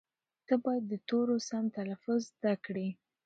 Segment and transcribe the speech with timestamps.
[0.47, 2.87] ته باید د تورو سم تلفظ زده کړې.